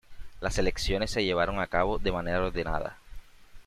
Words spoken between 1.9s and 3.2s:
de manera ordenada.